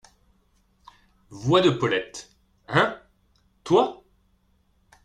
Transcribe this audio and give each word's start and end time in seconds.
Voix 1.29 1.61
de 1.61 1.69
Paulette.— 1.69 2.35
Hein! 2.67 2.99
toi!… 3.63 4.03